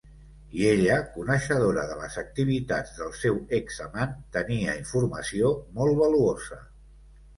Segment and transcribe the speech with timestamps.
[0.59, 6.59] I ella, coneixedora de les activitats del seu ex-amant, tenia informació molt valuosa.